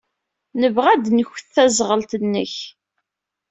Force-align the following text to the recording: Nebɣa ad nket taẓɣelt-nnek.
Nebɣa 0.61 0.89
ad 0.91 1.05
nket 1.17 1.47
taẓɣelt-nnek. 1.55 2.53